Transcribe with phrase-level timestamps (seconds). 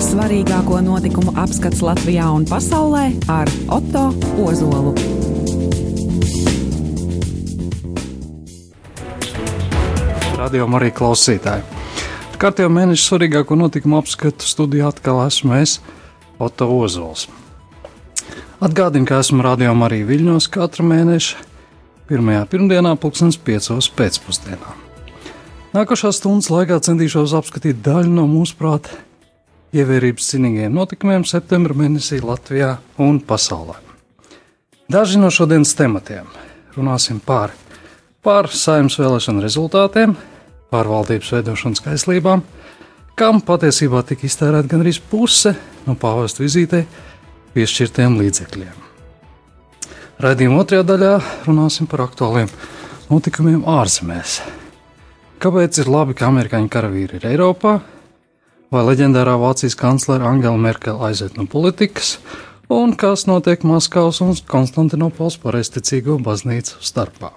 [0.00, 4.06] Svarīgāko notikumu apskats Latvijā un pasaulē ar Otto
[4.40, 4.94] Ozolu.
[10.40, 11.66] Radio arī klausītāji.
[12.40, 15.76] Kārtībā mēneša svarīgāko notikumu apskatu studijā atkal esmu es,
[16.40, 17.26] Otto Ozols.
[18.64, 21.44] Atgādinu, ka esmu radio arī Viļņos katru mēnešu,
[22.08, 24.74] pirmajā pirmdienā, pulkstens piecos pēcpusdienā.
[25.76, 28.96] Nākošās stundas laikā centīšos apskatīt daļu no mūsu prāta
[29.76, 33.76] ievērības cienīgiem notikumiem septembra mēnesī Latvijā un pasaulē.
[34.90, 36.26] Daži no šodienas tematiem
[36.74, 37.52] runāsim par,
[38.22, 40.16] par saimnes vēlēšanu rezultātiem,
[40.70, 42.42] pārvaldības veidošanas kaislībām,
[43.18, 45.54] kam patiesībā tika iztērēta gandrīz puse
[45.86, 46.86] no pāvesta vizītei
[47.54, 48.76] piešķirtiem līdzekļiem.
[50.20, 51.14] Raidījuma otrajā daļā
[51.46, 52.50] runāsim par aktuāliem
[53.10, 54.40] notikumiem ārzemēs.
[55.40, 57.78] Kāpēc ir labi, ka amerikāņu karavīri ir Eiropā,
[58.70, 62.18] vai leģendārā Vācijas kanclere Angela Merkele aiziet no politikas,
[62.70, 67.32] un kas notiek Maskavas un Konstantinopols pareizticīgo baznīcu starpā.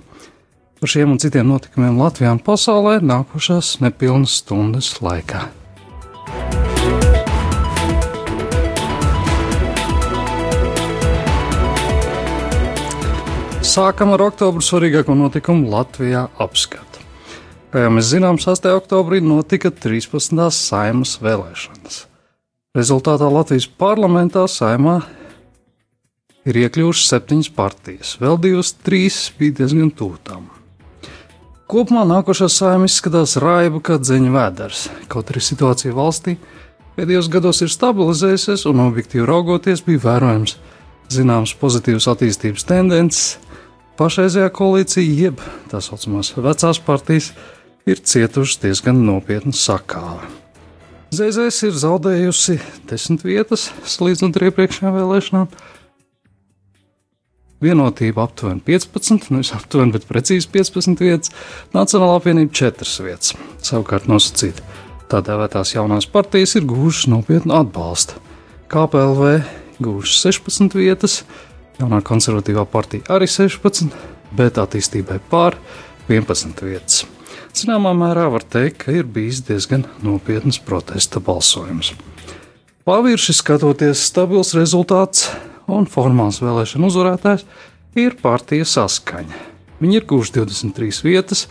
[0.80, 5.48] Par šiem un citiem notikumiem Latvijā un pasaulē nākošās nepilnas stundas laikā.
[13.74, 16.93] Sākam ar oktobra svarīgāko notikumu Latvijā apskatu.
[17.74, 18.68] Kā jau mēs zinām, 6.
[18.70, 20.38] oktobrī notika 13.
[20.54, 21.96] saimas vēlēšanas.
[22.78, 25.00] Rezultātā Latvijas parlamentā saimā
[26.46, 30.44] ir iekļuvušas septiņas partijas, vēl divas, trīs bija diezgan tūtām.
[31.66, 36.36] Kopumā nākošā saima izskatās raiba kā dzeņa vēders, kaut arī situācija valstī
[36.94, 40.60] pēdējos gados ir stabilizējusies un objektīvi raugoties bija vērojams
[41.18, 43.34] zināms pozitīvas attīstības tendences.
[43.98, 45.42] Pašreizējā koalīcija, jeb
[45.74, 47.34] tā saucamās vecās partijas,
[47.90, 50.30] ir cietušas diezgan nopietnu sakāvi.
[51.14, 52.58] ZZS ir zaudējusi
[52.90, 55.52] desmit vietas, salīdzinot ar iepriekšējām vēlēšanām.
[57.64, 61.32] Vienotība aptuveni 15, nevis aptuveni, bet precīzi 15 vietas,
[61.76, 63.38] Nacionālā apvienība 4 vietas.
[63.64, 64.60] Savukārt nosacīt,
[65.12, 68.20] tā dēvētās jaunās partijas ir gūšas nopietnu atbalstu.
[68.74, 69.38] KPLV
[69.86, 71.22] gūšas 16 vietas,
[71.78, 73.94] jaunā konservatīvā partija arī 16,
[74.34, 75.62] bet attīstībai pār
[76.10, 77.04] 11 vietas.
[77.54, 81.92] Zināmā mērā var teikt, ka ir bijis diezgan nopietns protesta balsojums.
[82.84, 85.28] Pavirši skatoties, stabils rezultāts
[85.70, 87.46] un formāls vēlēšana uzvarētājs
[88.02, 89.38] ir partija saskaņa.
[89.84, 91.46] Viņi ir guvuši 23 vietas,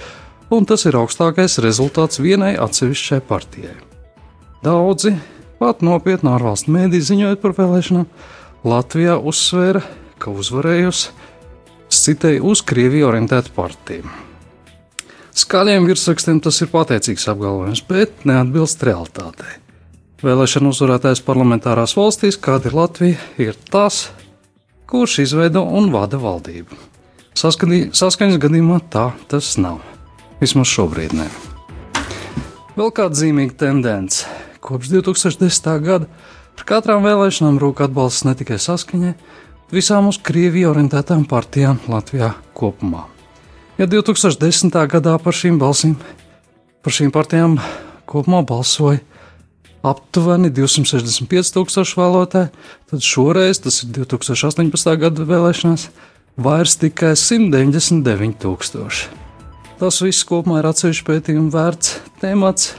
[0.51, 3.77] un tas ir augstākais rezultāts vienai atsevišķai partijai.
[4.67, 5.15] Daudzi,
[5.63, 8.11] pat nopietni ārvalstu mēdī ziņojot par vēlēšanām,
[8.67, 9.87] Latvijā uzsvēra,
[10.23, 11.15] ka uzvarējusi
[11.93, 14.32] citēji uz Krieviju orientētu partiju.
[15.33, 19.55] Skaļiem virsrakstiem tas ir pateicīgs apgalvojums, bet neatbilst realitātei.
[20.23, 24.11] Vēlēšana uzvarētājs parlamentārās valstīs, kāda ir Latvija, ir tas,
[24.87, 26.77] kurš izveido un vada valdību.
[27.33, 29.81] Saskatī, saskaņas gadījumā tā tas nav.
[30.43, 31.31] Vismaz šobrīd ne.
[32.77, 34.29] Vēl kāda zīmīga tendence.
[34.63, 35.73] Kopš 2010.
[35.87, 36.11] gada
[36.59, 42.35] ar katrām vēlēšanām rūk atbalsts ne tikai saskaņai, bet visām uz Krieviju orientētām partijām Latvijā
[42.53, 43.09] kopumā.
[43.81, 44.75] Ja 2010.
[44.93, 45.95] gadā par šīm balsīm,
[46.85, 47.57] par šīm partijām
[48.05, 49.01] kopumā balsoja
[49.83, 52.51] aptuveni 265 tūkstoši vēlētāji,
[52.93, 54.93] tad šoreiz, tas ir 2018.
[55.01, 55.89] gada vēlēšanās,
[56.37, 59.09] vairs tikai 199 tūkstoši.
[59.81, 62.75] Tas viss kopumā ir atsevišķi pētījumu vērts temats,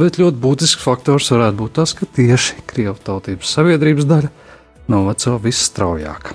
[0.00, 4.34] bet ļoti būtisks faktors varētu būt tas, ka tieši Krievijas tautības sabiedrības daļa
[4.88, 6.32] noveco visstraujāk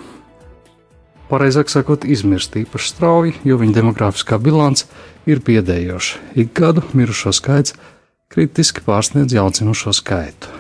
[1.34, 4.86] pareizāk sakot, izmirst īpaši strauji, jo viņa demogrāfiskā bilance
[5.26, 6.22] ir biedējoša.
[6.38, 7.74] Ik gadu mirušo skaits
[8.34, 10.52] kritiski pārsniedz jaudzimušo skaitu.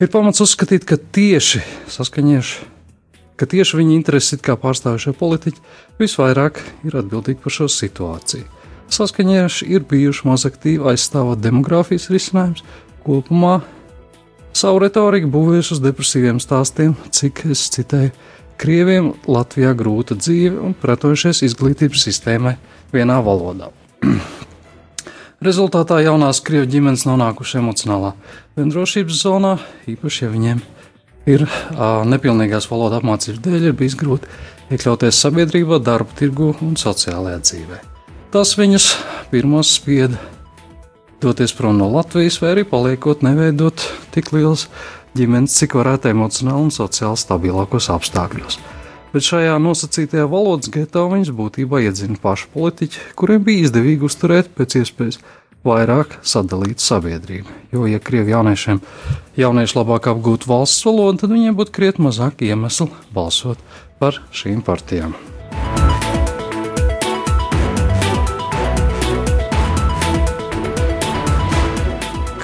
[0.00, 1.60] Ir pamats uzskatīt, ka tieši
[1.92, 2.68] saskaņieši,
[3.36, 5.60] ka tieši viņa intereses kā pārstāvošie politiķi
[6.00, 8.46] visvairāk ir atbildīgi par šo situāciju.
[8.90, 12.64] Saskaņieši ir bijuši maz aktīvi aizstāvot demogrāfijas risinājumus,
[13.04, 13.60] kopumā
[14.56, 18.10] savu retoriku būvējuši uz depresīviem stāstiem, cik es citēju
[18.60, 22.58] Krieviem Latvijā grūta dzīve un pretojušies izglītības sistēmai
[22.92, 23.70] vienā valodā.
[25.46, 28.10] Rezultātā jaunās krievu ģimenes nonākuši emocionālā
[28.60, 29.54] drošības zonā,
[29.88, 30.60] īpaši, ja viņiem
[31.32, 34.28] ir uh, nepilnīgās valodas apmācības dēļ, ir bijis grūti
[34.76, 37.80] iekļauties sabiedrībā, darba tirgu un sociālajā dzīvē.
[38.34, 38.90] Tas viņus
[39.32, 40.20] pirmos spieda
[41.22, 43.84] doties prom no Latvijas, vai arī paliekot neveidot
[44.14, 44.66] tik liels
[45.18, 48.60] ģimenes, cik varētu emocionāli un sociāli stabilākos apstākļos.
[49.10, 54.78] Bet šajā nosacītajā valodas getā viņas būtībā iedzina paši politiķi, kuriem bija izdevīgi uzturēt pēc
[54.82, 55.18] iespējas
[55.66, 57.56] vairāk sadalītu sabiedrību.
[57.74, 58.80] Jo, ja krievi jauniešiem
[59.40, 63.60] jaunieši labāk apgūtu valsts valodu, tad viņiem būtu krietni mazāk iemeslu balsot
[64.00, 65.18] par šīm partijām.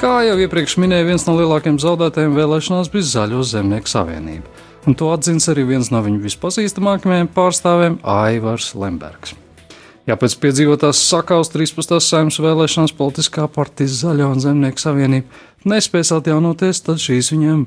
[0.06, 4.46] Kā jau iepriekš minēju, viens no lielākajiem zaudētājiem vēlēšanās bija Zaļo zemnieku savienība,
[4.86, 9.34] un to atzins arī viens no viņu vispazīstamākajiem pārstāvjiem- Aivars Lembergs.
[10.06, 11.98] Ja pēc piedzīvotās sakāves 13.
[11.98, 15.26] saimnes vēlēšanās politiskā partija Zaļo un Zemnieku savienība
[15.66, 17.66] nespēs atjaunoties, tad šīs viņiem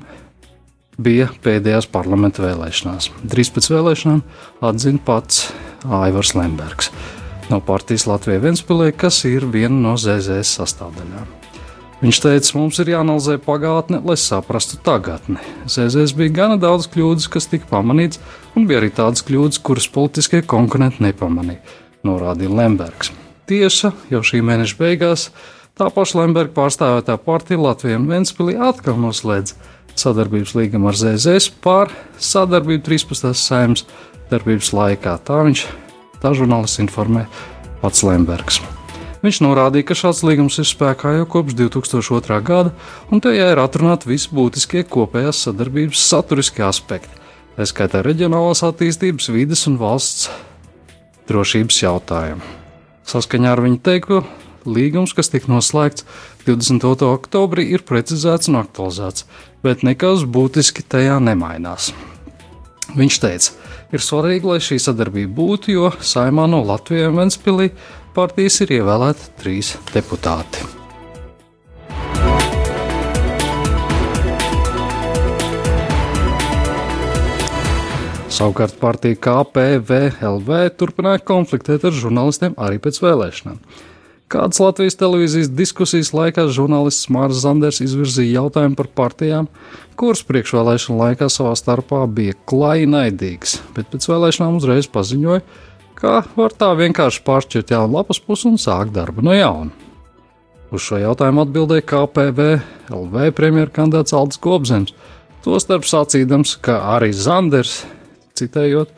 [0.96, 3.10] bija pēdējās parlamenta vēlēšanās.
[3.20, 4.22] Drīz pēc vēlēšanām
[4.62, 5.52] atzina pats
[5.84, 6.88] Aivars Lembergs
[7.50, 11.39] no partijas Latvijas Ventspilī, kas ir viena no ZZS sastāvdaļām.
[12.00, 15.36] Viņš teica, mums ir jāanalizē pagātne, lai saprastu tagadni.
[15.68, 18.22] Zēzēs bija gana daudz kļūdas, kas tika pamanīts,
[18.56, 21.60] un bija arī tādas kļūdas, kuras politiskie konkurenti nepamanīja,
[22.08, 23.12] norādīja Lembergs.
[23.50, 25.26] Tiesa, jau šī mēneša beigās
[25.76, 29.58] tā paša Lemberga pārstāvētā partija Latvijam Ventspilī atkal noslēdz
[30.00, 33.34] sadarbības līgumu ar ZZS par sadarbību 13.
[33.36, 33.84] saimnes
[34.32, 35.18] darbības laikā.
[35.20, 35.68] Tā viņš,
[36.24, 37.28] tā žurnālists informē
[37.84, 38.62] pats Lembergs.
[39.20, 42.38] Viņš norādīja, ka šāds līgums ir spēkā jau kopš 2002.
[42.40, 42.72] gada,
[43.12, 47.20] un tajā ir atrunāti visi būtiskie kopējās sadarbības saturiskie aspekti,
[47.58, 50.30] tā skaitā reģionālās attīstības, vides un valsts
[51.28, 52.54] drošības jautājumi.
[53.10, 54.22] Saskaņā ar viņu teikto,
[54.64, 56.06] līgums, kas tika noslēgts
[56.46, 57.10] 22.
[57.10, 59.26] oktobrī, ir precizēts un aktualizēts,
[59.64, 61.92] bet nekas būtiski tajā nemainās.
[62.96, 63.52] Viņš teica,
[63.94, 67.68] ir svarīgi, lai šī sadarbība būtu, jo saimā no Latvijas un Ventspilī
[68.14, 70.66] partijas ir ievēlēti trīs deputāti.
[78.30, 83.58] Savukārt partija KPVLV turpināja konfliktēt ar žurnālistiem arī pēc vēlēšanām.
[84.30, 89.48] Kādas Latvijas televīzijas diskusijas laikā žurnālists Mārcis Zanders izvirzīja jautājumu par partijām,
[89.98, 95.42] kuras priekšvēlēšana laikā savā starpā bija klāji naidīgas, bet pēc vēlēšanām uzreiz paziņoja,
[96.00, 99.70] ka var tā vienkārši pāršķirt jaunu lapas pusi un sākt darbu no jauna.
[100.70, 102.48] Uz šo jautājumu atbildēja KPV
[102.94, 104.94] LV premjerkandidāts Aldis Gobzems,
[105.44, 107.80] tostarp sacīdams, ka arī Zanders,
[108.38, 108.92] citējot,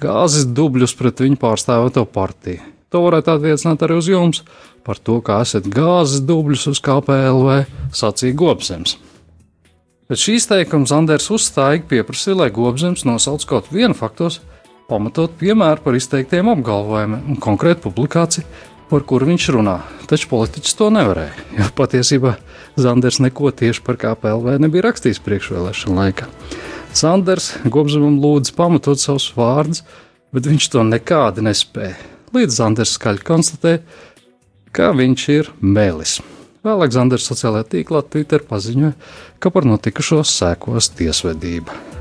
[0.00, 2.64] gāzes dubļus pret viņu pārstāvēto partiju.
[2.90, 4.42] To varētu attiecināt arī uz jums,
[4.86, 7.62] par to, kā esat gāzes dubļus uz KPLV,
[7.94, 8.98] sacīja Gobzems.
[10.10, 14.42] Pēc šīs teikuma Zanders uzstājīgi pieprasīja, lai Gobzems nosauc kaut vienu faktos,
[14.90, 18.46] pamatot piemēru par izteiktiem apgalvojumiem un konkrētu publikāciju,
[18.90, 19.78] par kuru viņš runā.
[20.10, 22.36] Taču politiķis to nevarēja, jo patiesībā
[22.80, 26.28] Zanders neko tieši par KPLV nebija rakstījis priekšvēlēšana laikā.
[26.94, 29.82] Sanders Gobzemam lūdza pamatot savus vārdus,
[30.34, 31.96] bet viņš to nekādi nespēja.
[32.34, 33.82] Līdz Zanders skaļi konstatēja,
[34.74, 36.18] ka viņš ir mēlis.
[36.64, 38.94] Vēl Aleksandrs sociālajā tīklā Twitter paziņoja,
[39.38, 41.93] ka par notikušo sekos tiesvedība.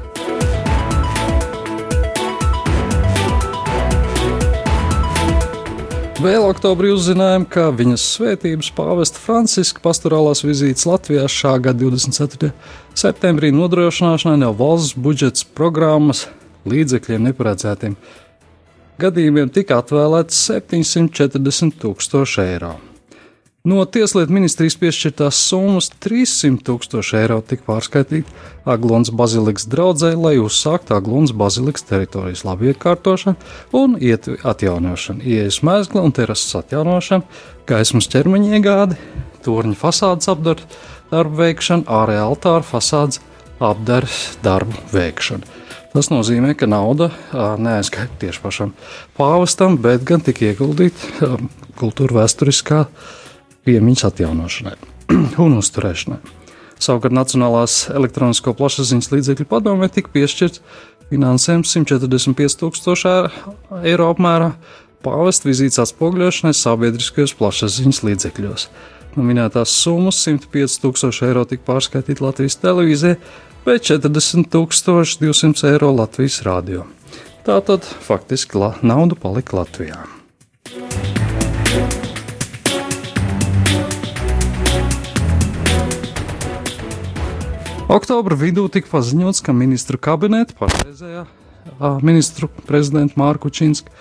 [6.24, 12.54] Vēl oktobrī uzzinājām, ka viņas svētības pāvesta Franciska pastorālās vizītes Latvijā šā gada 24.
[12.96, 16.30] septembrī nodrošināšanai no valsts budžets programmas
[16.70, 17.98] līdzekļiem neparedzētiem
[19.02, 22.76] gadījumiem tika atvēlēts 740 tūkstoši eiro.
[23.64, 28.34] No Tieslietu ministrijas piešķirtās summas 300 tūkstoši eiro tika pārskaitīti
[28.68, 33.38] Aglons bazilikas draudzē, lai uzsāktu Aglons bazilikas teritorijas labu iekārtošanu
[33.80, 37.24] un ietvi atjaunošanu, ieejas mēsla un terases atjaunošanu,
[37.72, 39.00] gaismas ķermeņa iegādi,
[39.48, 40.68] torņa fasādes apdarbu
[41.16, 43.24] darbu veikšanu, ārējā altāra fasādes
[43.64, 45.48] apdars darbu veikšanu.
[45.96, 48.76] Tas nozīmē, ka nauda neaizgāja tieši pašam
[49.16, 51.38] pāvestam, bet gan tika ieguldīta
[51.80, 52.88] kultūra vēsturiskā
[53.68, 54.78] piemiņas atjaunošanai
[55.46, 56.22] un uzturēšanai.
[56.84, 60.64] Savukārt Nacionālās elektronisko plašsaziņas līdzekļu padomē tika piešķirts
[61.12, 63.14] finansējums 145 tūkstoši
[63.88, 64.54] eiro apmērā
[65.04, 68.68] pāvesta vizītes atspoguļošanai sabiedriskajos plašsaziņas līdzekļos.
[69.14, 73.20] No minētās summas 105 tūkstoši eiro tika pārskaitīti Latvijas televīzijai,
[73.68, 74.50] bet 40
[75.22, 76.88] 200 eiro Latvijas rādio.
[77.44, 80.00] Tātad faktiski la, nauda palika Latvijā.
[87.94, 91.28] Oktobra vidū tika paziņots, ka ministru kabineta pašreizējā
[92.02, 93.94] ministru prezidenta Mārku Čīnsku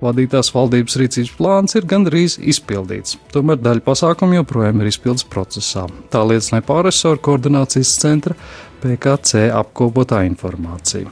[0.00, 3.18] vadītās valdības rīcības plāns ir gandrīz izpildīts.
[3.34, 5.86] Tomēr daļa pasākumu joprojām ir izpildes procesā.
[6.12, 8.36] Tā liecina pārresoru koordinācijas centra
[8.80, 11.08] PKC apkopotā informācija.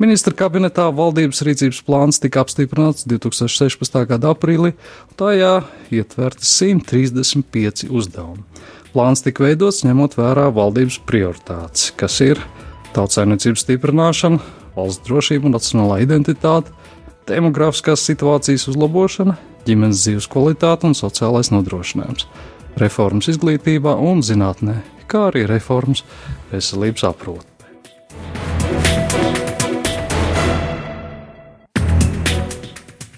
[0.00, 3.98] Ministra kabinetā valdības rīcības plāns tika apstiprināts 2016.
[4.08, 5.58] gada aprīlī, un tajā
[5.92, 8.46] ietverti 135 uzdevumi.
[8.90, 12.40] Plāns tika veidots ņemot vērā valdības prioritātes, kas ir
[12.96, 14.40] tautsājumniecības stiprināšana,
[14.74, 16.74] valsts drošība un nacionālā identitāte,
[17.30, 19.36] demografiskās situācijas uzlabošana,
[19.68, 22.26] ģimenes dzīves kvalitāte un sociālais nodrošinājums,
[22.82, 26.02] reformas izglītībā un zinātnē, kā arī reformas
[26.50, 27.46] veselības aprūpē.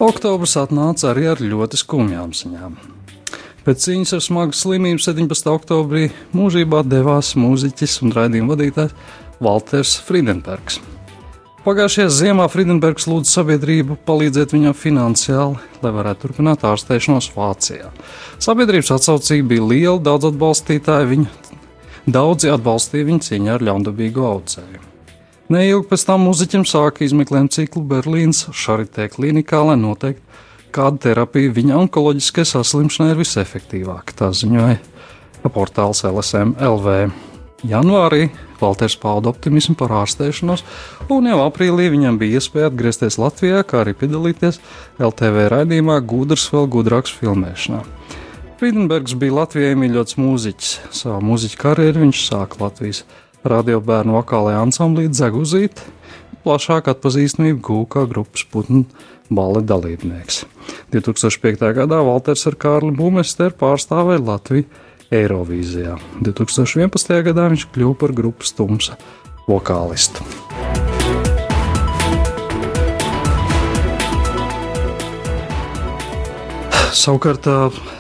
[0.03, 2.77] Oktobris atnāca arī ar ļoti skumjām ziņām.
[3.63, 5.51] Pēc cīņas ar smagu slimību 17.
[5.53, 8.97] oktobrī mūžībā devās mūziķis un raidījuma vadītājs
[9.43, 10.81] Walters Friedenbergs.
[11.63, 17.93] Pagājušajā ziemā Friedenbergs lūdza sabiedrību palīdzēt viņam finansiāli, lai varētu turpināt ārstēšanos Vācijā.
[18.43, 21.29] Sabiedrības atsaucība bija liela, daudz atbalstītāju viņu,
[22.19, 24.83] daudzi atbalstīja viņu cīņā ar ļaundabīgu audzēju.
[25.55, 30.43] Neilgi pēc tam muzeķim sāka izmeklējumu ciklu Berlīnas Šaritē klinikā, lai noteiktu,
[30.73, 34.17] kāda terapija viņa onkoloģiskai saslimšanai ir visefektīvākā.
[34.19, 34.79] Tā ziņoja
[35.53, 37.13] portāls LSM LV.
[37.67, 38.27] Janvārī
[38.63, 40.65] Valters pauda optimismu par ārstēšanos,
[41.11, 44.59] un jau aprīlī viņam bija iespēja atgriezties Latvijā, kā arī piedalīties
[45.03, 47.83] LTV raidījumā Gudrs vēl gudrāks filmēšanā.
[48.59, 50.75] Friedenbergs bija Latvijai mīļots mūziķis.
[50.95, 53.03] Savu mūziķu karjeru viņš sāka Latvijas
[53.47, 55.83] radiobērnu vokālajā ansamblī Dzeguzīt,
[56.45, 58.85] plašāk atpazīstamību gūkā grupas putnu
[59.33, 60.45] balli dalībnieks.
[60.95, 61.67] 2005.
[61.79, 64.69] gadā Valters ar Kārli Bumesteru pārstāvēja Latviju
[65.13, 65.99] Eirovīzijā.
[66.25, 67.19] 2011.
[67.29, 68.99] gadā viņš kļuva par grupas tumsa
[69.49, 70.25] vokālistu.
[76.93, 77.49] Savukārt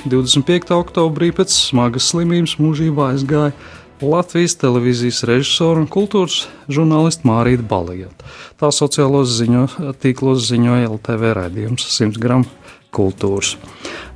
[0.05, 0.69] 25.
[0.77, 3.55] oktobrī pēc smagas slimības mūžībā aizgāja
[4.03, 8.25] Latvijas televīzijas režisora un kultūras žurnāliste Mārīta Balijot.
[8.59, 9.69] Tā sociālos ziņo,
[10.03, 12.51] tīklos ziņoja LTV raidījums 100 gramu
[12.93, 13.57] kultūras.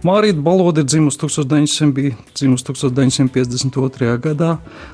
[0.06, 4.18] Mārīta Balode ir dzimusi 1952.
[4.24, 4.50] gadā.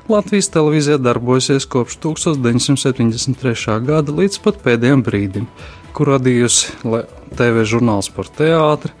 [0.09, 3.79] Latvijas televīzijā darbojusies kopš 1973.
[3.87, 5.45] gada līdz pat pēdējiem brīdim,
[5.97, 6.63] kur radījusi
[7.33, 8.91] TV žurnāls par teātri,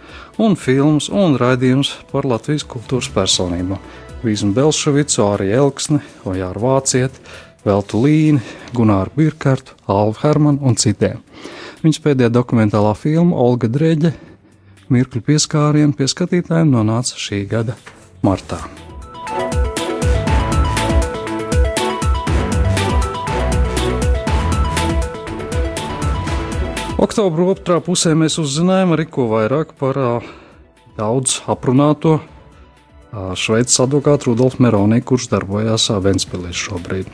[0.41, 3.77] un filmas un raidījums par Latvijas kultūras personībām.
[4.23, 7.19] Vīzu Belševicu, Āriju Elksni, Ojāru Vācieti,
[7.65, 8.39] Veltu Līni,
[8.71, 11.19] Gunāru Birkartu, Alvu Hermanu un citiem.
[11.83, 14.13] Viņas pēdējā dokumentālā filma Olga Dreģe
[14.93, 17.75] mirkļu pieskārienu pie skatītājiem nonāca šī gada
[18.23, 18.61] martā.
[27.03, 30.29] Oktobra otrā pusē mēs uzzinājām arī ko vairāk par uh,
[30.95, 32.21] daudz aprunāto
[33.13, 37.11] šveicis advokātu Rudolfu Meronī, kurš darbojās Ventspilī šobrīd.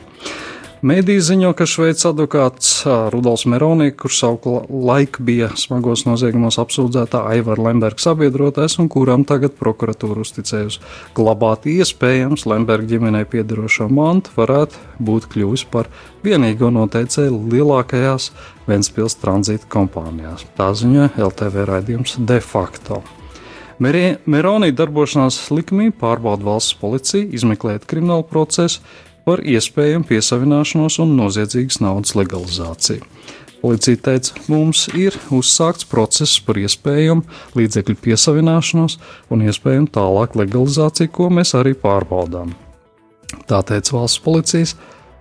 [0.80, 2.68] Mēdī ziņo, ka Šveices advokāts
[3.12, 10.24] Rudolfs Meronī, kurš savulaik bija smagos noziegumos apsūdzētā Aivara Lemberga sabiedrotais un kuram tagad prokuratūra
[10.24, 10.80] uzticējusi
[11.20, 15.92] glabāt iespējams Lemberga ģimenei piedarošo mantu, varētu būt kļuvis par
[16.24, 18.32] vienīgo noteicēju lielākajās
[18.64, 20.48] Ventspils tranzīta kompānijās.
[20.56, 23.04] Tā ziņo LTV raidījums de facto.
[23.80, 28.82] Meronī darbošanās likumību pārbauda valsts policija, izmeklēt kriminālu procesu,
[29.24, 33.04] par iespējamu piesavināšanos un noziedzīgas naudas legalizāciju.
[33.60, 37.24] Policija teica, mums ir uzsākts process par iespējamu
[37.56, 38.96] līdzekļu piesavināšanos
[39.32, 42.54] un iespējamu tālāk legalizāciju, ko mēs arī pārbaudām.
[43.48, 44.76] Tā teica valsts policijas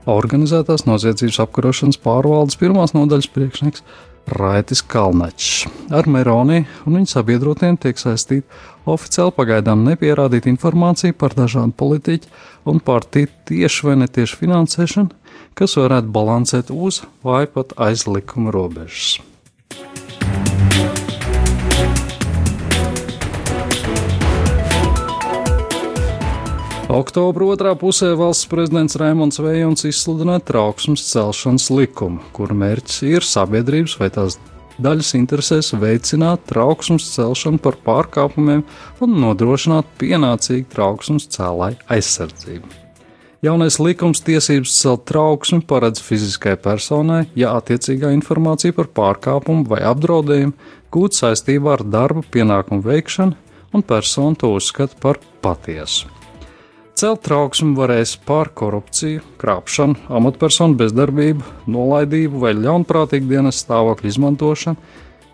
[0.09, 3.83] organizētās noziedzības apkarošanas pārvaldes pirmās nodaļas priekšnieks
[4.29, 5.65] Raitis Kalnačs.
[5.89, 8.45] Ar Meroni un viņa sabiedrotiem tiek saistīta
[8.89, 12.29] oficiāli pagaidām nepierādīta informācija par dažādu politiķu
[12.69, 15.09] un partiju tieši vai netieši finansēšanu,
[15.57, 19.17] kas varētu balansēt uz vai pat aiz likuma robežas.
[26.89, 33.93] Oktobra otrā pusē valsts prezidents Raimons Vējons izsludināja trauksmes celšanas likumu, kura mērķis ir sabiedrības
[33.99, 34.39] vai tās
[34.81, 38.65] daļas interesēs veicināt trauksmes celšanu par pārkāpumiem
[39.05, 42.73] un nodrošināt pienācīgu trauksmes cēlāju aizsardzību.
[43.45, 50.57] Jaunais likums tiesības celt trauksmi paredz fiziskai personai, ja attiecīgā informācija par pārkāpumu vai apdraudējumu
[50.89, 53.37] gūt saistībā ar darba pienākumu veikšanu
[53.77, 56.09] un personu to uzskata par patiesu.
[56.99, 64.75] Celt trauksmi varēs pār korupciju, krāpšanu, amatpersonu bezdarbību, nolaidību vai ļaunprātīgu dienas stāvokļu izmantošanu,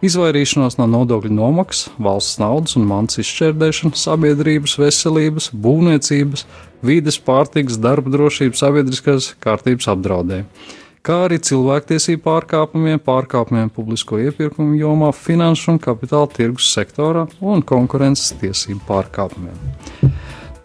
[0.05, 6.45] izvairīšanos no nodokļu nomaksas, valsts naudas un mantas izšķērdēšanu, sabiedrības, veselības, būvniecības,
[6.85, 10.69] vides, pārtikas, darba drošības, sabiedriskās kārtības apdraudējumu,
[11.01, 18.37] kā arī cilvēktiesību pārkāpumiem, pārkāpumiem publisko iepirkumu jomā, finanšu un kapitāla tirgus sektorā un konkurences
[18.43, 20.13] tiesību pārkāpumiem.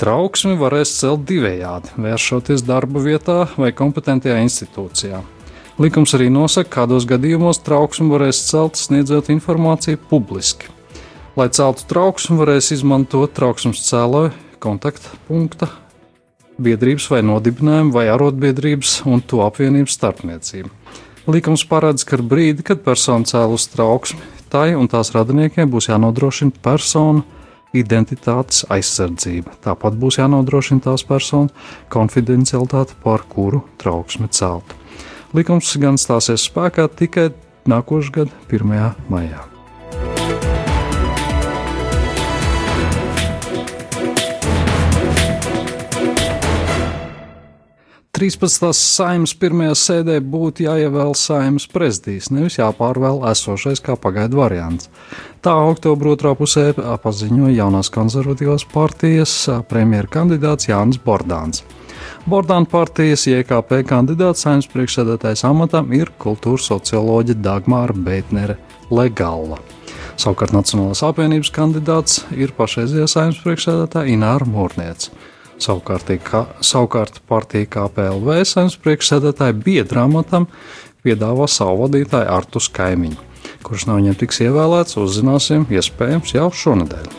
[0.00, 5.18] Trauksmi varēs celt divējādi, vēršoties darba vietā vai kompetentajā institūcijā.
[5.76, 10.70] Likums arī nosaka, kādos gadījumos trauksmi varēs celt, sniedzot informāciju publiski.
[11.36, 14.32] Lai celtu trauksmi, varēs izmantot trauksmes cēloju
[14.64, 15.68] kontaktpunkta
[16.60, 20.72] biedrības vai nodibinājuma vai arotbiedrības un to apvienības starpniecību.
[21.28, 27.26] Likums paredz, ka brīdi, kad persona cēlus trauksmi, tai un tās radiniekiem būs jānodrošina personu
[27.76, 29.54] identitātes aizsardzība.
[29.64, 31.54] Tāpat būs jānodrošina tās personas
[31.92, 34.78] konfidencialitāte, par kuru trauksmi celtu.
[35.36, 37.30] Likums gan stāsies spēkā tikai
[37.70, 38.76] nākošais gada 1.
[39.10, 39.49] maijā.
[48.20, 48.74] 13.
[48.76, 54.90] saimnes pirmajā sēdē būtu jāievēl saimnes prezidijs, nevis jāpārvēl esošais kā pagaidu variants.
[55.40, 59.32] Tā oktobra otrā pusē paziņoja jaunās konservatīvās partijas
[59.70, 61.62] premjera kandidāts Jānis Bordāns.
[62.28, 68.60] Bordāna partijas IKP kandidāts saimnes priekšsēdētājs amatam ir kultūras socioloģija Dagmāra Beitnere
[68.92, 69.62] Legala.
[70.20, 75.08] Savukārt Nacionālās apvienības kandidāts ir pašreizējā saimnes priekšsēdētāja Ināra Mūrniece.
[75.60, 80.46] Savukārt, kā, savukārt partija KPLV saimnes priekšsēdētāja biedrāmatam
[81.04, 83.18] piedāvā savu vadītāju Artus Kaimiņu.
[83.64, 87.10] Kurš no viņiem tiks ievēlēts, uzzināsim iespējams jau šonadēļ.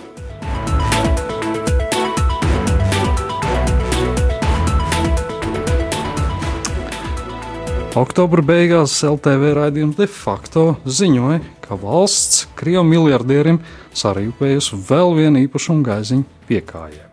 [8.02, 13.62] Oktobra beigās LTV raidījums de facto ziņoja, ka valsts Krievijas miljardierim
[13.94, 17.11] sarīpējusi vēl vienu īpašumu gaiziņu piekājai.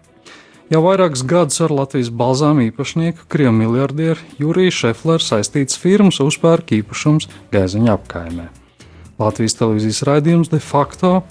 [0.69, 7.25] Jau vairākus gadus ar Latvijas balzām īpašnieku, krievu miljardieru Juriju Šefleru saistīts firmas uzpērk īpašums
[7.55, 8.51] Gaiziņa apkaimē.
[9.17, 11.23] Latvijas televīzijas raidījums de facto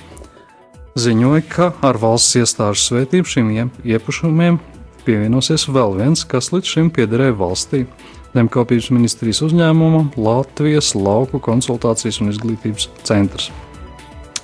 [0.97, 3.53] ziņoja, ka ar valsts iestāžu svētību šiem
[3.85, 4.57] īpašumiem
[5.05, 7.85] pievienosies vēl viens, kas līdz šim piederēja valstī-
[8.33, 13.51] Zemkopības ministrijas uzņēmumam Latvijas Lauku konsultācijas un izglītības centrs.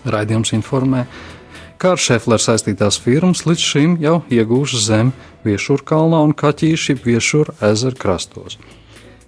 [0.06, 1.33] Raidījums informē, ka
[1.84, 5.10] kā ar Šefleru saistītās firmas līdz šim jau iegūšas zem
[5.44, 8.56] Viešurkalnā un Kaķīši Viešura ezera krastos.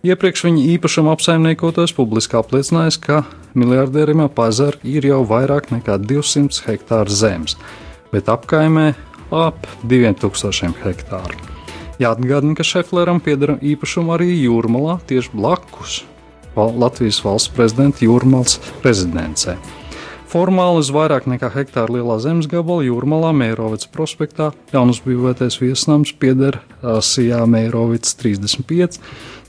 [0.06, 3.24] Iepriekš viņi īpašam apsaimniekotos publiski apliecinājis, ka
[3.60, 7.58] miljardierim ap ezeru ir jau vairāk nekā 200 hektāru zemes,
[8.14, 8.94] bet apkaimē
[9.36, 11.36] ap 2000 hektāru.
[12.00, 16.04] Jāatgādina, ka Šefleram pieder īpašumu arī Jūrmalā tieši blakus
[16.56, 19.58] Latvijas valsts prezidenta Jūrmals rezidencē.
[20.36, 27.38] Formāli uz vairāk nekā hektāra lielā zemes gabala Jūrmalā Meirovicas prospektā jaunuzbūvētais viesnams pieder Sijā
[27.48, 28.98] Meirovicas 35,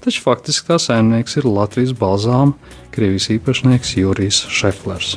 [0.04, 2.54] taču faktiski tā saimnieks ir Latvijas balzām
[2.94, 5.16] Krievijas īpašnieks Jurijs Šeflers.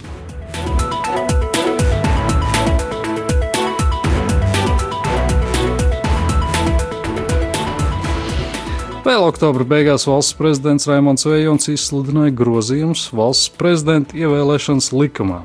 [9.05, 15.43] Vēl oktobra beigās valsts prezidents Raimons Vējons izsludināja grozījumus valsts prezidenta ievēlēšanas likumā,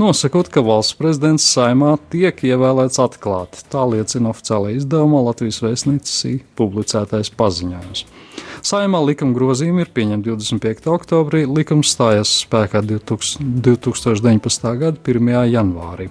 [0.00, 3.62] nosakot, ka valsts prezidents saimā tiek ievēlēts atklāti.
[3.70, 8.04] Tā liecina oficiālajā izdevumā Latvijas vēstniecības publicētais paziņojums.
[8.64, 10.88] Saimā likuma grozījumi ir pieņemti 25.
[10.94, 14.70] oktobrī, likums stājās spēkā 2019.
[14.80, 15.32] gada 1.
[15.52, 16.08] janvārī.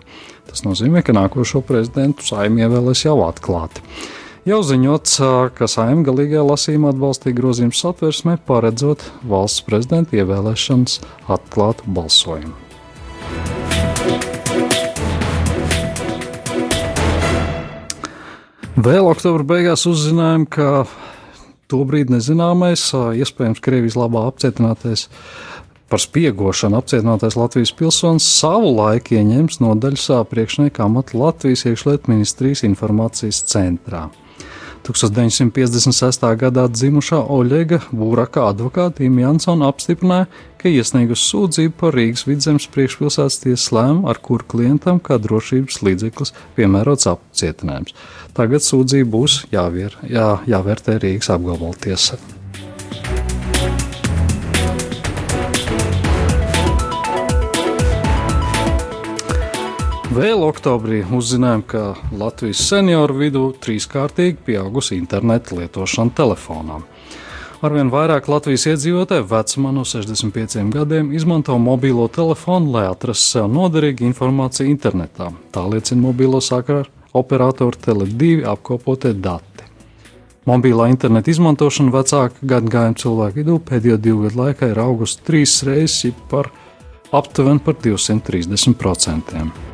[0.50, 3.82] Tas nozīmē, ka nākošo prezidentu saimē ievēlēs jau atklāti.
[4.46, 5.16] Jau ziņots,
[5.56, 11.00] ka saimē galīgajā lasījumā atbalstīja grozījumu satversmē, paredzot valsts prezidenta ievēlēšanas
[11.32, 12.63] atklātu balsojumu.
[18.74, 20.86] Vēl oktobra beigās uzzinājām, ka
[21.70, 22.88] tobrīd nezināmais,
[23.22, 25.04] iespējams, Krievijas labā apcietinātais
[25.94, 33.44] par spiegošanu apcietinātais Latvijas pilsonis savu laiku ieņems nodaļas priekšnieka amatu Latvijas iekšlietu ministrijas informācijas
[33.54, 34.08] centrā.
[34.88, 36.26] 1956.
[36.40, 40.28] gadā dzimušā Oļega Būraka advokāta Imants Jansona apstiprināja,
[40.62, 46.36] ka iesniegusi sūdzību par Rīgas vidzemes priekšpilsētas tiesas lēmumu, ar kuru klientam kā drošības līdzeklis
[46.58, 47.98] piemērots apcietinājums.
[48.38, 52.22] Tagad sūdzība būs jāvier, jā, jāvērtē Rīgas apgabala tiesai.
[60.14, 61.80] Vēl oktobrī uzzinājām, ka
[62.14, 66.84] Latvijas senioru vidū trīskārtīgi pieaugusi interneta lietošana telefonām.
[67.66, 74.06] Arvien vairāk Latvijas iedzīvotāju vecumā no 65 gadiem izmanto mobilo telefonu, lai atrastu sev noderīgu
[74.12, 75.32] informāciju internetā.
[75.50, 76.86] Tā liecina mobilo sakaru
[77.18, 79.66] operatoru Tele2 apkopotie dati.
[80.46, 86.14] Mobilā interneta izmantošana vecāka gadagājuma cilvēku vidū pēdējo divu gadu laikā ir augusi trīs reizes
[86.30, 86.54] par
[87.10, 89.73] aptuveni par 230%.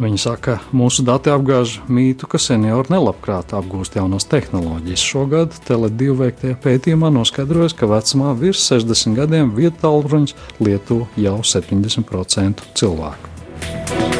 [0.00, 5.02] Viņi saka, ka mūsu dati apgāž mītu, ka seniori nelabprāt apgūst jaunas tehnoloģijas.
[5.04, 12.64] Šogad Tele2 veiktajā pētījumā noskaidrojas, ka vecumā virs 60 gadiem vietālu ruņus lieto jau 70%
[12.80, 14.19] cilvēku.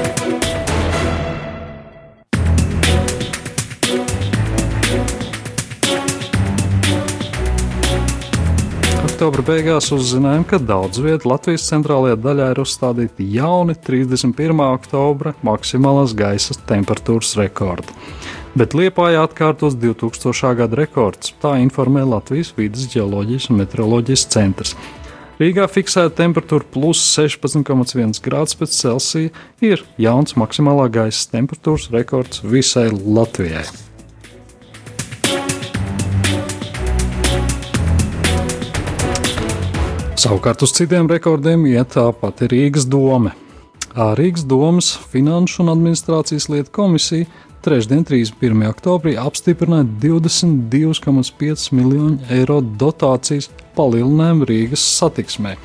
[9.20, 14.62] Oktobra beigās uzzinājām, ka daudz vietu Latvijas centrālajā daļā ir uzstādīti jauni 31.
[14.64, 17.92] oktobra maksimālās gaisa temperatūras rekordi.
[18.56, 20.54] Bet Liepājā atkārtos 2000.
[20.62, 24.72] gada rekords, tā informē Latvijas vidas geoloģijas un meteoroloģijas centrs.
[25.36, 32.88] Rīgā fiksēta temperatūra plus 16,1 grāds pēc Celsija ir jauns maksimālā gaisa temperatūras rekords visai
[32.88, 33.68] Latvijai.
[40.20, 43.30] Savukārt uz citiem rekordiem iet tāpat Rīgas doma.
[44.18, 47.28] Rīgas domas Finanšu un administrācijas lietu komisija
[47.64, 48.66] trešdien, 31.
[48.68, 55.56] oktobrī, apstiprināja 22,5 miljonu eiro dotācijas palielinājumu Rīgas satiksmē.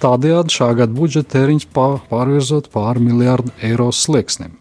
[0.00, 4.56] Tādējādi šā gada budžeta tēriņš pārvirzot pāri miljārdu eiro slieksnim.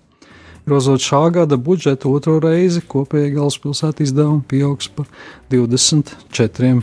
[0.67, 5.07] Grozot šā gada budžetu otro reizi, kopēji galvaspilsēta izdevumi pieaugs par
[5.55, 6.81] 24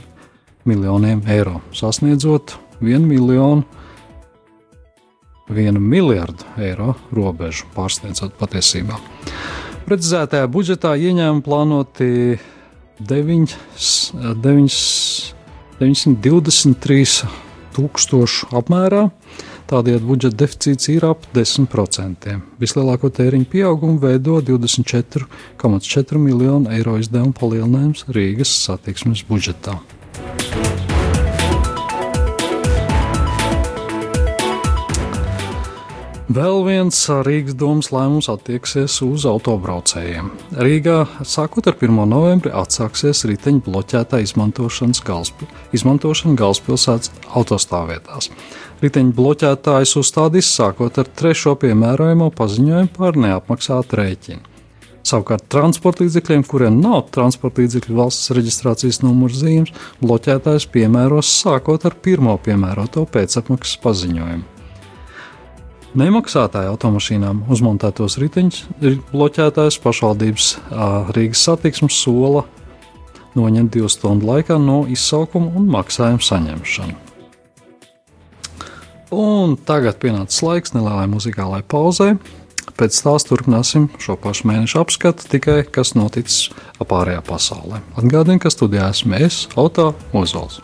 [0.68, 3.64] miljoniem eiro, sasniedzot 1 miljonu,
[5.48, 8.98] 1 miljardu eiro robežu, pārsniedzot patiesībā.
[9.88, 12.10] Precizētajā budžetā ieņēmumi plānoti
[13.00, 13.54] 9,
[14.44, 14.80] 9,
[15.80, 17.30] 923
[17.78, 19.06] tūkstošu apmērā.
[19.68, 22.38] Tādējādi budžeta deficīts ir ap 10%.
[22.60, 29.76] Vislielāko tēriņu pieaugumu veido 24,4 miljonu eiro izdevumu palielinājums Rīgas satiksmes budžetā.
[36.28, 40.26] Vēl viens Rīgas domas lēmums attieksies uz autobraucējiem.
[40.60, 42.02] Rīgā sākot ar 1.
[42.10, 44.20] novembri atsāksies riteņu bloķētā
[45.08, 48.28] galspil izmantošana galvaspilsētas autostāvvietās.
[48.82, 54.44] Riteņu bloķētājs uzstādīs sākot ar trešo piemērojamo paziņojumu par neapmaksātu rēķinu.
[55.08, 59.72] Savukārt transporta līdzekļiem, kuriem nav transporta līdzekļu valsts reģistrācijas numura zīmes,
[60.04, 64.57] bloķētājs piemēros sākot ar pirmo piemēroto pēcapmaksas paziņojumu.
[65.98, 68.58] Nemaksātāju automašīnām uzmontētos riteņus
[69.10, 70.50] bloķētājs pašvaldības
[71.16, 72.44] Rīgas satiksmes sola
[73.38, 76.94] noņemt divu stundu laikā no izsaukuma un maksājuma saņemšanu.
[79.18, 82.14] Un tagad pienācis laiks nelielai muzikālai pauzei.
[82.78, 87.82] Pēc tās turpināsim šo pašu mēnešu apskatu, tikai kas noticis apārējā pasaulē.
[87.98, 90.60] Atgādinu, ka studijā esmu es, Auto Ozols.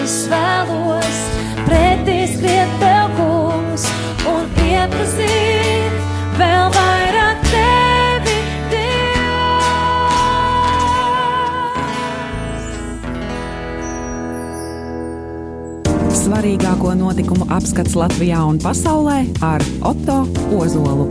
[0.00, 1.16] Es vēlos,
[1.66, 3.82] pretī skriet tev būs
[4.30, 5.92] un iepazīt
[6.38, 8.36] vēl vairāk tevi,
[8.72, 9.90] Dievs.
[16.22, 19.60] Svarīgāko notikumu apskats Latvijā un pasaulē ar
[19.92, 20.18] Otto
[20.56, 21.06] Ozolu.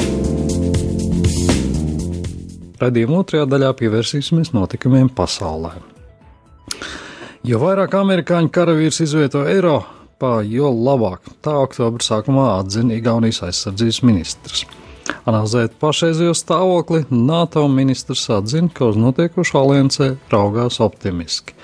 [2.79, 5.98] Radījuma otrajā daļā pievērsīsimies notikumiem pasaulē.
[7.49, 11.31] Jo vairāk amerikāņu karavīrs izvieto Eiropā, jo labāk.
[11.41, 14.65] Tā oktobra sākumā atzina Igaunijas aizsardzības ministrs.
[15.25, 21.57] Analizējot pašreizējo stāvokli, NATO ministrs atzina, ka uz notiekošo aliansē raugās optimiski.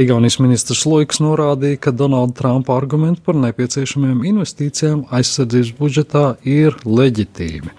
[0.00, 7.74] Igaunijas ministrs Luiks norādīja, ka Donalda Trumpa argumenti par nepieciešamiem investīcijām aizsardzības budžetā ir leģitīmi.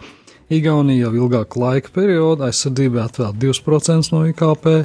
[0.60, 4.76] Igaunija jau ilgāku laika periodu aizsardzībai atvēl 2% no IKP,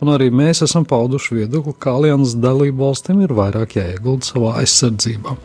[0.00, 5.36] un arī mēs esam pauduši viedokli, ka alianses dalību valstīm ir vairāk jāiegulda savā aizsardzībā.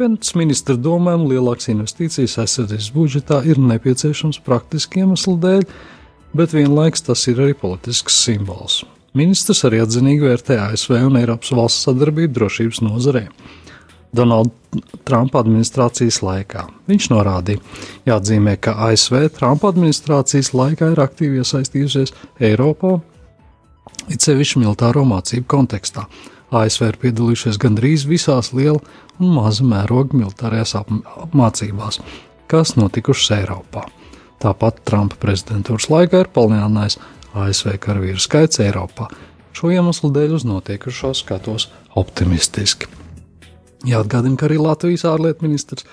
[0.00, 5.66] Pēc ministra domām lielākas investīcijas aizsardzības budžetā ir nepieciešams praktiski iemeslu dēļ,
[6.40, 8.80] bet vienlaikus tas ir arī politisks simbols.
[9.18, 13.24] Ministrs arī atzinīgi vērtē ASV un Eiropas valsts sadarbību drošības nozarē.
[14.14, 14.50] Donalda
[15.06, 16.64] Trumpa administrācijas laikā.
[16.90, 17.60] Viņš norādīja,
[18.08, 22.14] jāatzīmē, ka ASV Trumpa administrācijas laikā ir aktīvi iesaistījusies
[22.50, 22.96] Eiropā,
[24.10, 26.06] it sevišķi militāro mācību kontekstā.
[26.50, 28.80] ASV ir piedalījušies gandrīz visās liela
[29.20, 32.00] un maza mēroga militārajās apmācībās,
[32.50, 33.86] kas notikušas Eiropā.
[34.42, 36.98] Tāpat Trumpa prezidentūras laikā ir palielinājis
[37.38, 39.10] ASV karavīru skaits Eiropā.
[39.54, 41.68] Šo iemeslu dēļ uz notiekušo skatos
[41.98, 42.88] optimistiski.
[43.86, 45.86] Jāatgādina, ka arī Latvijas ārlietu ministrs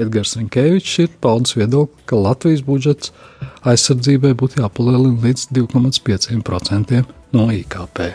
[0.00, 3.12] Edgars Rinkevičs ir paudis viedokli, ka Latvijas budžets
[3.64, 7.00] aizsardzībai būtu jāpalielina līdz 2,5%
[7.36, 8.14] no IKP.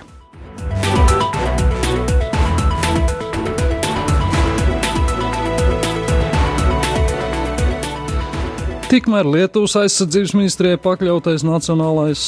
[8.91, 12.23] Tikmēr Lietuvas aizsardzības ministrijai pakļautais Nacionālais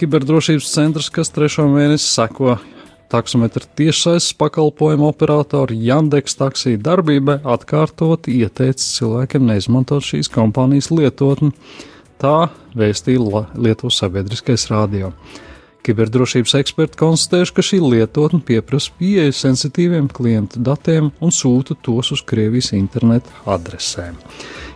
[0.00, 2.56] kiberdrošības centrs, kas trešo mēnesi seko
[3.12, 11.54] taksometra tiešsaistes pakalpojumu operatoru Jandeks taksiju darbībai, atkārtoti ieteica cilvēkiem neizmantot šīs kompānijas lietotni.
[12.18, 15.12] Tā vēstīja Lietuvas sabiedriskais rādio.
[15.84, 22.22] Kiberdrošības eksperti konstatējuši, ka šī lietotne pieprasa pieeju sensitīviem klientu datiem un sūta tos uz
[22.24, 24.16] Krievijas interneta adresēm.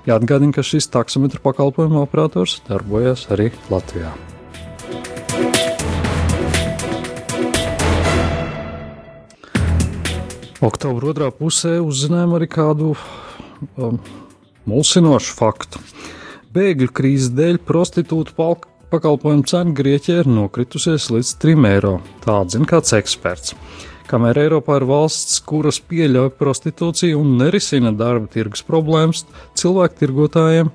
[0.04, 4.12] Jāatgādina, ka šis taksometru pakalpojumu operators darbojas arī Latvijā.
[10.68, 12.92] Oktobra otrā pusē uzzinājām arī kādu
[13.78, 13.96] um,
[14.68, 15.80] mulsinošu faktu.
[16.52, 18.36] Bēgļu krīzes dēļ prostitūtu
[18.92, 21.94] pakalpojumu cena Grieķijā ir nokritusies līdz 3 eiro.
[22.24, 23.54] Tā atzina kāds eksperts.
[24.08, 29.26] Kamēr Eiropā ir valsts, kuras pieļauj prostitūciju un nerisina darba tirgus problēmas,
[29.58, 30.70] cilvēku tirgotājiem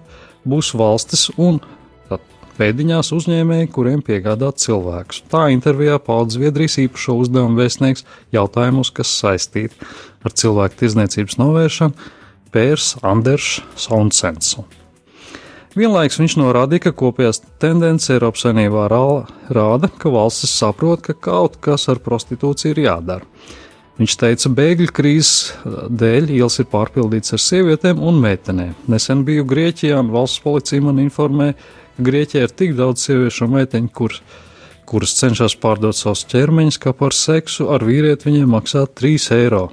[0.45, 1.58] būs valstis un
[2.60, 5.23] pēdiņās uzņēmēji, kuriem piegādāt cilvēkus.
[5.32, 9.89] Tā intervijā pauda Zviedrijas īpašo uzdevumu vēstnieks jautājumus, kas saistīti
[10.21, 12.12] ar cilvēku tirzniecības novēršanu,
[12.54, 14.54] Pērs Anders Sonsens.
[15.73, 21.88] Vienlaiks viņš norādīja, ka kopējās tendences Eiropas Savienībā rāda, ka valstis saprot, ka kaut kas
[21.89, 23.25] ar prostitūciju ir jādara.
[23.97, 25.33] Viņš teica, bēgļu krīzes
[25.89, 28.75] dēļ ielas ir pārpildītas ar sievietēm un meitenēm.
[28.89, 31.57] Nesen biju Grieķijā un valsts policija man informēja,
[31.97, 34.19] ka Grieķijā ir tik daudz sieviešu un meiteņu, kur,
[34.89, 39.67] kuras cenšas pārdot savus ķermeņus, ka par seksu ar vīrieti viņiem maksā 3 eiro.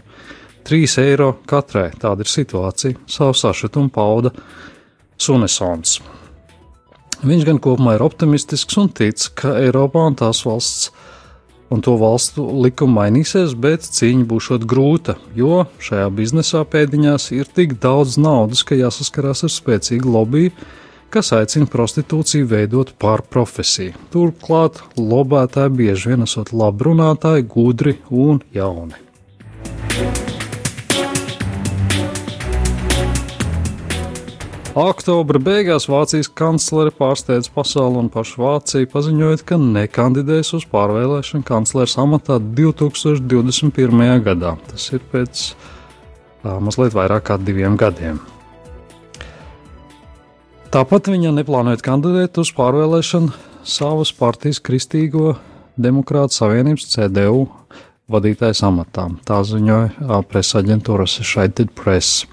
[0.68, 3.00] 3 eiro katrai tāda ir situācija.
[3.08, 4.32] Savu sašutumu pauda
[5.20, 6.00] Sunesons.
[7.20, 10.88] Viņš gan kopumā ir optimistisks un tic, ka Eiropā un tās valsts
[11.70, 17.76] un to valstu likumi mainīsies, bet cīņa būs grūta, jo šajā biznesā pēdiņās ir tik
[17.82, 20.50] daudz naudas, ka jāsaskarās ar spēcīgu lobby,
[21.14, 23.94] kas aicina prostitūciju veidot par profesiju.
[24.14, 28.98] Turklāt lobētāji bieži vien esot labrunātāji, gudri un jauni.
[34.70, 41.90] Oktobra beigās Vācijas kanclere pārsteidz pasauli un pašu Vāciju, paziņojot, ka nekandidēs uz pārvēlēšanu kanclera
[41.98, 44.04] amatā 2021.
[44.22, 44.52] gadā.
[44.70, 45.42] Tas ir pēc
[46.44, 48.22] tā, mazliet vairāk kā diviem gadiem.
[50.70, 53.34] Tāpat viņa neplānoja kandidēt uz pārvēlēšanu
[53.66, 55.34] savas partijas Kristīgo
[55.74, 57.48] Demokrātu Savienības CDU
[58.10, 59.06] vadītājas amatā.
[59.26, 62.24] Tā ziņoja presa aģentūra Associated Press.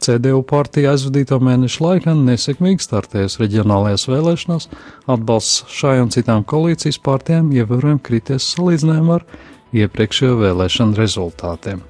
[0.00, 4.68] CDU partija aizvadīto mēnešu laikā nesekmīgi startējas reģionālajās vēlēšanās,
[5.12, 9.26] atbalsts šai un citām koalīcijas partijām ievērojami krities salīdzinājumā ar
[9.76, 11.84] iepriekšējo vēlēšanu rezultātiem.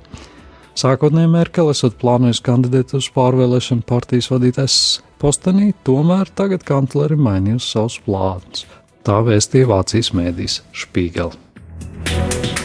[0.81, 4.79] Sākotnēji Merkele esot plānojusi kandidēt uz pārvēlēšanu partijas vadītājas
[5.20, 8.64] postenī, tomēr tagad kancleri mainījusi savus plānus.
[9.05, 12.59] Tā vēstīja Vācijas mēdīs Špīgeli.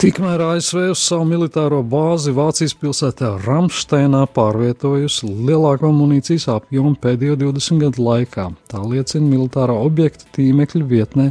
[0.00, 7.82] Tikmēr ASV uz savu militāro bāzi Vācijas pilsētā Ramsteinā pārvietojusi lielāko munīcijas apjomu pēdējo 20
[7.82, 8.46] gadu laikā.
[8.72, 11.26] Tā liecina militārā objekta tīmekļa vietnē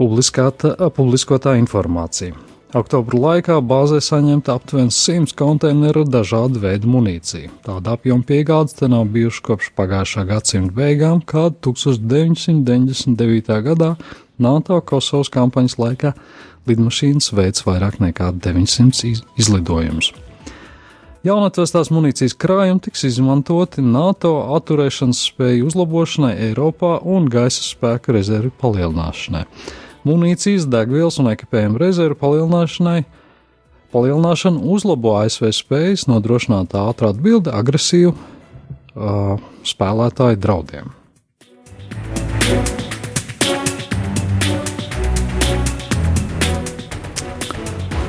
[0.00, 2.34] publiskotā informācija.
[2.74, 7.52] Oktobra laikā bāzē saņemta aptuveni 100 konteineru dažādu veidu munīciju.
[7.62, 13.62] Tāda apjoma piegādes te nav bijušas kopš pagājušā gadsimta beigām, kad 1999.
[13.68, 13.92] gadā
[14.42, 16.12] NATO Kosovas kampaņas laikā
[16.68, 20.12] lidmašīnas veids vairāk nekā 900 izlidojumus.
[21.22, 29.44] Jaunatvestās munīcijas krājumi tiks izmantoti NATO atturēšanas spēju uzlabošanai Eiropā un gaisa spēka rezervi palielināšanai.
[30.02, 33.04] Munīcijas, degvielas un ekipējuma rezervu palielināšanai
[33.94, 40.90] palielināšana uzlabo ASV spējas nodrošināt ātrā atbildi agresīvu uh, spēlētāju draudiem.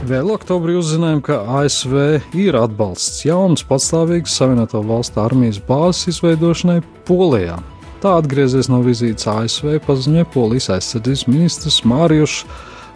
[0.04, 1.94] Vēl oktobrī uzzinājām, ka ASV
[2.36, 7.56] ir atbalsts jaunas patstāvīgas Savienoto Valstu armijas bāzes izveidošanai Polijā.
[8.04, 12.42] Tā atgriezies no vizītes ASV paziņoja Polijas aizsardzības ministrs Mārijus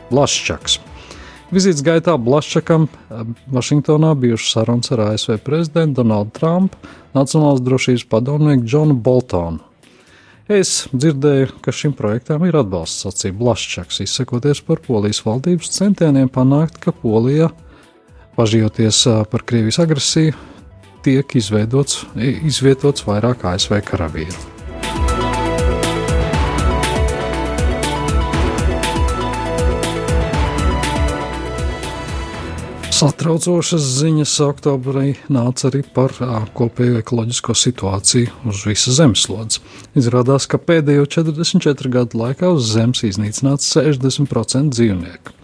[0.10, 0.82] Blaščaks.
[1.56, 3.24] Vizītes gaitā Blaščakam eh,
[3.56, 9.66] Vašingtonā bijušas sarunas ar ASV prezidentu Donaldu Trumpu, Nacionālās drošības padomnieku Džonu Boltonu
[10.47, 16.79] Es dzirdēju, ka šim projektam ir atbalsts, sacīja Blaščaks, izsakoties par polijas valdības centieniem panākt,
[16.79, 17.49] ka Polija,
[18.39, 20.38] pažījoties par Krievijas agresiju,
[21.03, 24.57] tiek izvietots vairāk ASV karavīru.
[32.97, 36.15] Satraucošas ziņas oktobrī nāca arī par
[36.57, 39.60] kopējo ekoloģisko situāciju uz visas zemeslodes.
[40.01, 45.36] Izrādās, ka pēdējo 44 gadu laikā uz Zemes iznīcināts 60% dzīvnieku.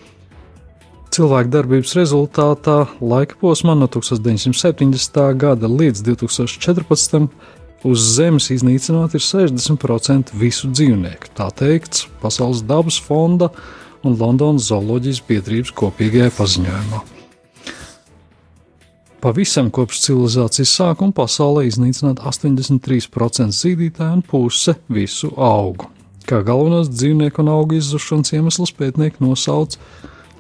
[1.13, 5.21] Cilvēku darbības rezultātā laika posmā no 1970.
[5.37, 7.29] gada līdz 2014.
[7.85, 11.35] uz Zemes iznīcināt ir 60% visu dzīvnieku.
[11.37, 13.53] Tā teikts Pasaules dabas fonda
[14.01, 17.12] un Londonas zooloģijas biedrības kopīgajā paziņojumā.
[19.23, 25.87] Pavisam kopš civilizācijas sākuma pasaulē iznīcināta 83% zīdītāju un puse visu augu.
[26.27, 29.77] Kā galvenos dzīvnieku un augu izzušanas iemeslus pētnieki nosauc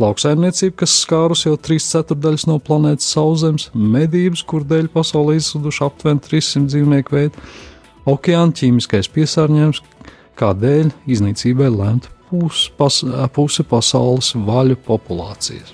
[0.03, 6.23] lauksaimniecību, kas skārus jau 3 ceturdaļas no planētas Sauszemes, medības, kur dēļ pasaulē izzuduši aptuveni
[6.27, 7.45] 300 dzīvnieku veidu,
[8.03, 9.79] okeāna ķīmiskais piesārņojums,
[10.41, 12.99] kādēļ iznīcībai lemta pus, pas,
[13.31, 15.71] puse pasaules vaļu populācijas.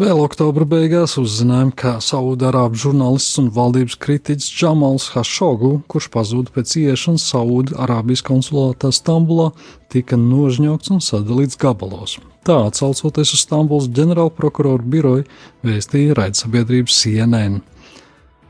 [0.00, 6.70] Vēl oktobra beigās uzzinājām, ka Saudārābu žurnālists un valdības kritiķis Džamals Hašogu, kurš pazuda pēc
[6.80, 9.50] ieiešanas Saudārābijas konsulātā Stambulā,
[9.92, 12.14] tika nožņaukts un sadalīts gabalos.
[12.48, 15.26] Tā atsaucoties uz Stambulas ģenerālprokuroru biroju,
[15.68, 17.58] vēstīja raidsabiedrības CNN.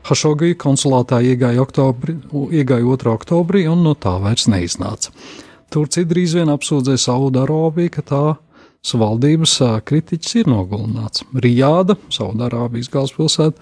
[0.07, 2.15] Hašogi konsulātā iegāja, oktobri,
[2.47, 3.11] iegāja 2.
[3.17, 5.11] oktobrī un no tā vairs neiznāca.
[5.67, 8.23] Turcija drīz vien apsūdzēja Saudārābiju, ka tā
[8.81, 11.21] valdības kritiķis ir nogalināts.
[11.37, 13.61] Rijāda, Saudārābijas galvaspilsēta,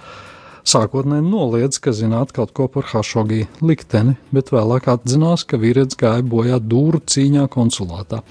[0.64, 6.24] sākotnēji noliedz, ka zināt kaut ko par Hašogī likteni, bet vēlāk atzinās, ka vīrietis gāja
[6.24, 8.24] bojā dūru cīņā konsulātā.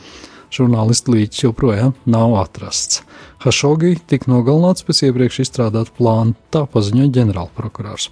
[0.49, 3.03] Žurnālisti līdz joprojām nav atrasts.
[3.45, 8.09] Hašogī tika nogalināts pēc iepriekš izstrādāta plāna, tā paziņoja ģenerālprokurors.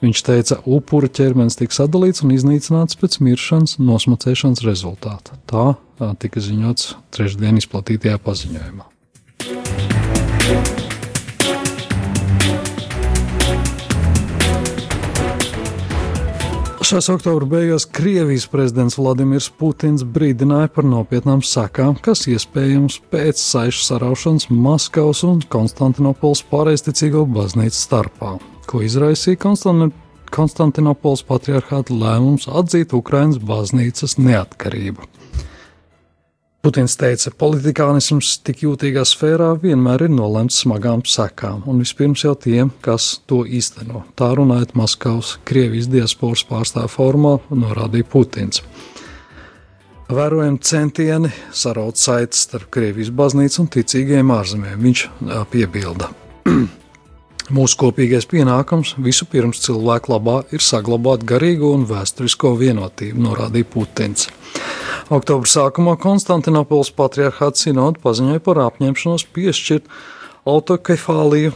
[0.00, 5.36] Viņš teica, upura ķermenis tika sadalīts un iznīcināts pēc miršanas nosmacēšanas rezultāta.
[5.44, 8.88] Tā tika ziņots trešdien izplatītajā paziņojumā.
[16.90, 17.06] 6.
[17.12, 24.48] oktobra beigās Krievijas prezidents Vladimirs Putins brīdināja par nopietnām sekām, kas iespējams pēc saišu saraušanas
[24.50, 28.32] Maskavas un Konstantinopols pārējsticīgo baznīcu starpā,
[28.70, 29.40] ko izraisīja
[30.30, 35.08] Konstantinopols patriarchāta lēmums atzīt Ukrainas baznīcas neatkarību.
[36.60, 42.68] Putins teica, politikānisms tik jūtīgā sfērā vienmēr ir nolemts smagām sekām, un vispirms jau tiem,
[42.84, 44.04] kas to īsteno.
[44.12, 48.60] Tā runājot Maskavas Krievijas diasporas pārstāvju formā, norādīja Putins.
[50.10, 55.06] Vērojami centieni saraut saites starp Krievijas baznīcu un ticīgiem ārzemēm, viņš
[55.54, 56.12] piebilda.
[57.50, 64.28] Mūsu kopīgais pienākums vispirms cilvēku labā ir saglabāt garīgo un vēsturisko vienotību, norādīja Putins.
[65.10, 69.90] Oktobra sākumā Konstantinopolis patriarchāts sinoda paziņoja par apņemšanos piešķirt
[70.52, 71.50] autokefāliju,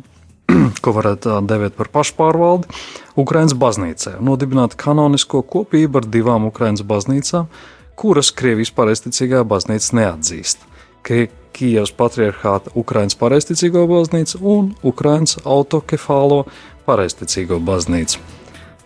[0.84, 2.72] ko varētu devēt par pašpārvaldi,
[3.20, 7.52] Ukraiņas baznīcai nodibināt kanonisko kopību ar divām Ukraiņas baznīcām,
[8.00, 10.69] kuras Krievijas pareizticīgā baznīca neatzīst.
[11.04, 16.44] Kijavas patriarchāta Ukraiņas pareizticīgo baznīcu un Ukraiņas autokefālo
[16.86, 18.18] pareizticīgo baznīcu.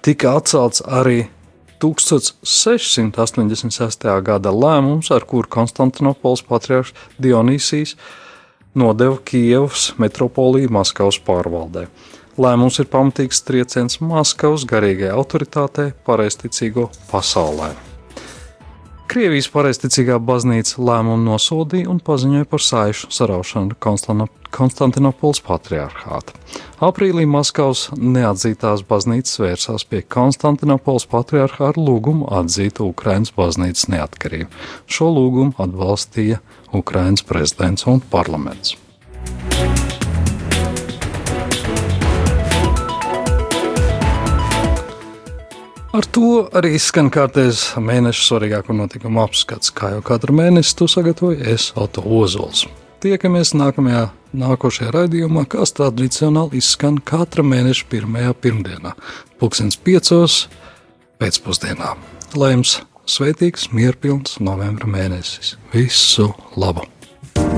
[0.05, 1.27] Tika atcelts arī
[1.85, 4.23] 1686.
[4.25, 7.97] gada lēmums, ar kuru Konstantinopols patriarchs Dionīsijas
[8.75, 11.87] nodeva Kijavas metropoliju Maskavas pārvaldē.
[12.35, 17.94] Lēmums ir pamatīgs trieciens Maskavas garīgajai autoritātei pareizticīgo pasaulē.
[19.15, 23.77] Krievijas pareizticīgā baznīca lēmumu nosodīja un paziņoja par saišu saraušanu
[24.57, 26.35] Konstantinopols patriarchāta.
[26.83, 34.51] Aprīlī Maskavas neatzītās baznīcas vērsās pie Konstantinopols patriarchāta lūgumu atzīt Ukrainas baznīcas neatkarību.
[34.91, 36.43] Šo lūgumu atbalstīja
[36.75, 38.75] Ukrainas prezidents un parlaments.
[45.95, 49.71] Ar to arī skan kārtējs mēneša svarīgāko notikumu apskats.
[49.71, 52.65] Kā jau katru mēnesi to sagatavoju es, Oto Ozols.
[53.05, 58.97] Tiekamies nākamajā, nākošajā raidījumā, kas tradicionāli izskan katra mēneša pirmajā pirmdienā,
[59.39, 60.49] pulkstens piecos
[61.23, 61.93] pēcpusdienā.
[62.35, 65.55] Lai jums svētīgs, mierpilns novembra mēnesis.
[65.77, 66.89] Visu labu!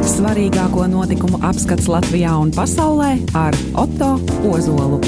[0.04, 3.14] Svarīgāko notikumu apskats Latvijā un pasaulē
[3.46, 4.18] ar Oto
[4.52, 5.00] Ozolu.